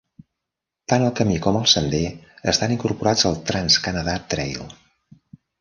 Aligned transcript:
Tant 0.93 1.03
el 1.07 1.11
camí 1.19 1.35
com 1.43 1.59
el 1.59 1.67
sender 1.73 2.01
estan 2.53 2.75
incorporats 2.79 3.23
al 3.31 3.39
Trans-Canada 3.51 4.21
Trail. 4.35 4.69